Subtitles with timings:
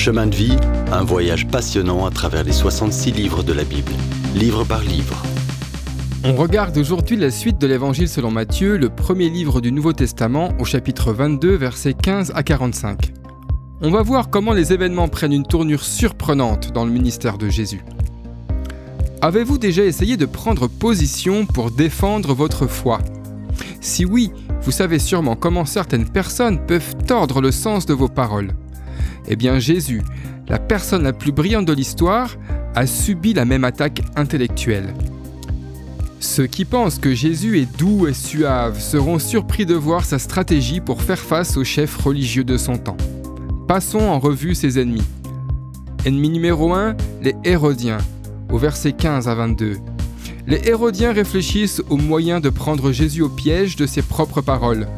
[0.00, 0.56] Chemin de vie,
[0.92, 3.92] un voyage passionnant à travers les 66 livres de la Bible,
[4.34, 5.22] livre par livre.
[6.24, 10.54] On regarde aujourd'hui la suite de l'Évangile selon Matthieu, le premier livre du Nouveau Testament,
[10.58, 13.12] au chapitre 22, versets 15 à 45.
[13.82, 17.84] On va voir comment les événements prennent une tournure surprenante dans le ministère de Jésus.
[19.20, 23.00] Avez-vous déjà essayé de prendre position pour défendre votre foi?
[23.82, 24.32] Si oui,
[24.62, 28.54] vous savez sûrement comment certaines personnes peuvent tordre le sens de vos paroles.
[29.32, 30.02] Eh bien Jésus,
[30.48, 32.36] la personne la plus brillante de l'histoire,
[32.74, 34.92] a subi la même attaque intellectuelle.
[36.18, 40.80] Ceux qui pensent que Jésus est doux et suave seront surpris de voir sa stratégie
[40.80, 42.96] pour faire face aux chefs religieux de son temps.
[43.68, 45.06] Passons en revue ses ennemis.
[46.04, 47.98] Ennemi numéro 1, les Hérodiens,
[48.50, 49.76] au verset 15 à 22.
[50.48, 54.88] Les Hérodiens réfléchissent aux moyens de prendre Jésus au piège de ses propres paroles.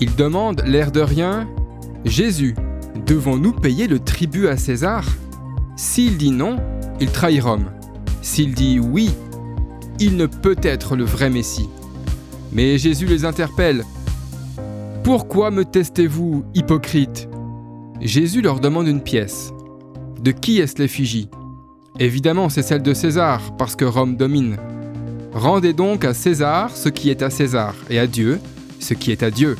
[0.00, 1.48] Ils demandent, l'air de rien,
[2.04, 2.56] Jésus,
[3.06, 5.04] devons-nous payer le tribut à César?
[5.76, 6.56] S'il dit non,
[7.00, 7.70] il trahit Rome.
[8.22, 9.10] S'il dit oui,
[10.00, 11.68] il ne peut être le vrai Messie.
[12.52, 13.84] Mais Jésus les interpelle.
[15.04, 17.28] Pourquoi me testez-vous, hypocrite?
[18.00, 19.52] Jésus leur demande une pièce.
[20.22, 21.28] De qui est-ce l'effigie?
[21.98, 24.56] Évidemment, c'est celle de César, parce que Rome domine.
[25.32, 28.40] Rendez donc à César ce qui est à César, et à Dieu
[28.80, 29.56] ce qui est à Dieu.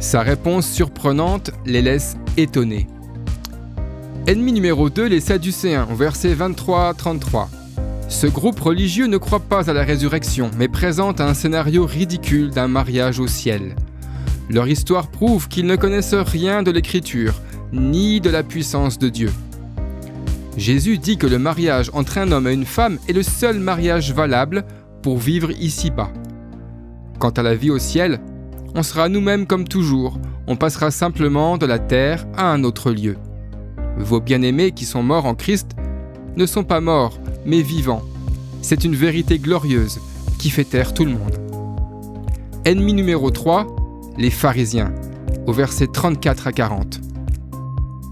[0.00, 2.86] Sa réponse surprenante les laisse étonnés.
[4.28, 7.48] Ennemi numéro 2, les Sadducéens, verset 23-33.
[8.08, 12.68] Ce groupe religieux ne croit pas à la résurrection, mais présente un scénario ridicule d'un
[12.68, 13.74] mariage au ciel.
[14.48, 17.34] Leur histoire prouve qu'ils ne connaissent rien de l'écriture,
[17.72, 19.32] ni de la puissance de Dieu.
[20.56, 24.12] Jésus dit que le mariage entre un homme et une femme est le seul mariage
[24.12, 24.64] valable
[25.02, 26.12] pour vivre ici-bas.
[27.18, 28.20] Quant à la vie au ciel,
[28.74, 33.16] on sera nous-mêmes comme toujours, on passera simplement de la terre à un autre lieu.
[33.98, 35.72] Vos bien-aimés qui sont morts en Christ
[36.36, 38.02] ne sont pas morts, mais vivants.
[38.62, 40.00] C'est une vérité glorieuse
[40.38, 41.38] qui fait taire tout le monde.
[42.64, 43.66] Ennemi numéro 3,
[44.16, 44.92] les pharisiens,
[45.46, 47.00] au verset 34 à 40.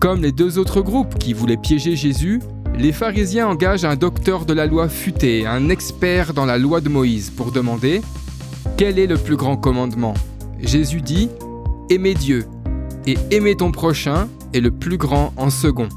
[0.00, 2.40] Comme les deux autres groupes qui voulaient piéger Jésus,
[2.78, 6.88] les pharisiens engagent un docteur de la loi futé, un expert dans la loi de
[6.88, 8.02] Moïse, pour demander
[8.76, 10.14] Quel est le plus grand commandement?
[10.60, 11.28] Jésus dit
[11.90, 12.46] Aimez Dieu
[13.06, 15.88] et aimer ton prochain est le plus grand en second.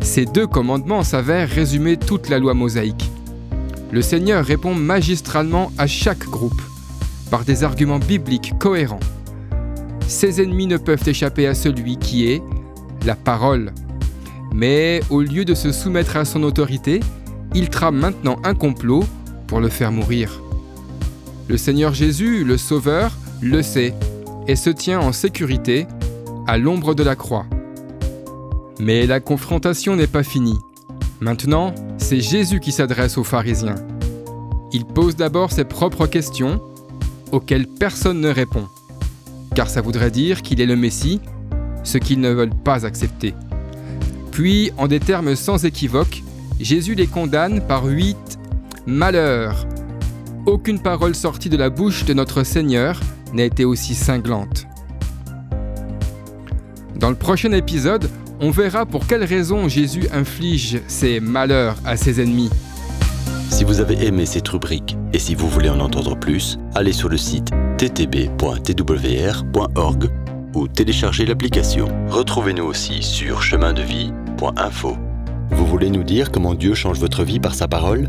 [0.00, 3.10] Ces deux commandements s'avèrent résumer toute la loi mosaïque.
[3.90, 6.62] Le Seigneur répond magistralement à chaque groupe,
[7.30, 9.00] par des arguments bibliques cohérents.
[10.06, 12.42] Ses ennemis ne peuvent échapper à celui qui est
[13.04, 13.72] la parole.
[14.54, 17.00] Mais au lieu de se soumettre à son autorité,
[17.54, 19.04] il trame maintenant un complot
[19.46, 20.40] pour le faire mourir.
[21.48, 23.92] Le Seigneur Jésus, le Sauveur, le sait
[24.46, 25.86] et se tient en sécurité
[26.46, 27.46] à l'ombre de la croix.
[28.78, 30.58] Mais la confrontation n'est pas finie.
[31.20, 33.76] Maintenant, c'est Jésus qui s'adresse aux pharisiens.
[34.72, 36.60] Il pose d'abord ses propres questions
[37.30, 38.68] auxquelles personne ne répond,
[39.54, 41.20] car ça voudrait dire qu'il est le Messie
[41.84, 43.34] ce qu'ils ne veulent pas accepter.
[44.30, 46.22] Puis, en des termes sans équivoque,
[46.60, 48.38] Jésus les condamne par huit
[48.86, 49.66] malheurs.
[50.46, 53.00] Aucune parole sortie de la bouche de notre Seigneur
[53.32, 54.66] n'a été aussi cinglante.
[56.96, 58.08] Dans le prochain épisode,
[58.40, 62.50] on verra pour quelles raisons Jésus inflige ces malheurs à ses ennemis.
[63.50, 67.08] Si vous avez aimé cette rubrique et si vous voulez en entendre plus, allez sur
[67.08, 68.40] le site ttb.twr.org
[70.54, 71.88] ou téléchargez l'application.
[72.08, 74.96] Retrouvez-nous aussi sur chemindevie.info.
[75.50, 78.08] Vous voulez nous dire comment Dieu change votre vie par sa parole?